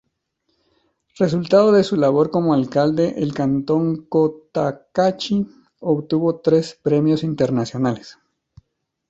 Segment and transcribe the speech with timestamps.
[1.19, 5.45] Resultado de su labor como alcalde el cantón Cotacachi
[5.79, 8.17] obtuvo tres premios internacionales.